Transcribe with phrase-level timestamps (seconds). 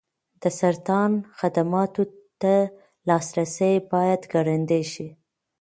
[0.41, 2.03] د سرطان خدماتو
[2.41, 2.55] ته
[3.07, 5.07] لاسرسی باید ګړندی شي.